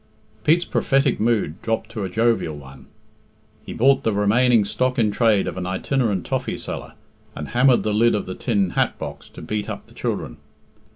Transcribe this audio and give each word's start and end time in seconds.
Pete's 0.43 0.65
prophetic 0.65 1.19
mood 1.19 1.61
dropped 1.61 1.91
to 1.91 2.03
a 2.03 2.09
jovial 2.09 2.57
one. 2.57 2.87
He 3.63 3.71
bought 3.71 4.01
the 4.01 4.11
remaining 4.13 4.65
stock 4.65 4.97
in 4.97 5.11
trade 5.11 5.45
of 5.45 5.57
an 5.57 5.67
itinerant 5.67 6.25
toffee 6.25 6.57
seller, 6.57 6.93
and 7.35 7.49
hammered 7.49 7.83
the 7.83 7.93
lid 7.93 8.15
of 8.15 8.25
the 8.25 8.33
tin 8.33 8.71
hat 8.71 8.97
box 8.97 9.29
to 9.29 9.43
beat 9.43 9.69
up 9.69 9.85
the 9.85 9.93
children. 9.93 10.37